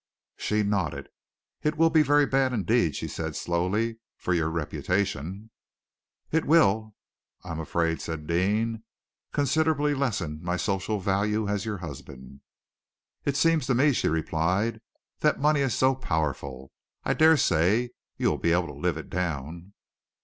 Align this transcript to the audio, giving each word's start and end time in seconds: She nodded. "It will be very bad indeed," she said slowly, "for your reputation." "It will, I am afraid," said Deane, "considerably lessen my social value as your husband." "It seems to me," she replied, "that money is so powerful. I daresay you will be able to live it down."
She 0.35 0.63
nodded. 0.63 1.09
"It 1.61 1.77
will 1.77 1.91
be 1.91 2.01
very 2.01 2.25
bad 2.25 2.53
indeed," 2.53 2.95
she 2.95 3.07
said 3.07 3.35
slowly, 3.35 3.99
"for 4.17 4.33
your 4.33 4.49
reputation." 4.49 5.51
"It 6.31 6.43
will, 6.45 6.95
I 7.43 7.51
am 7.51 7.59
afraid," 7.59 8.01
said 8.01 8.25
Deane, 8.25 8.81
"considerably 9.31 9.93
lessen 9.93 10.39
my 10.41 10.57
social 10.57 10.99
value 10.99 11.47
as 11.47 11.65
your 11.65 11.77
husband." 11.77 12.41
"It 13.25 13.37
seems 13.37 13.67
to 13.67 13.75
me," 13.75 13.93
she 13.93 14.07
replied, 14.07 14.81
"that 15.19 15.39
money 15.39 15.59
is 15.59 15.75
so 15.75 15.93
powerful. 15.93 16.71
I 17.03 17.13
daresay 17.13 17.89
you 18.17 18.27
will 18.31 18.39
be 18.39 18.53
able 18.53 18.73
to 18.73 18.73
live 18.73 18.97
it 18.97 19.07
down." 19.07 19.73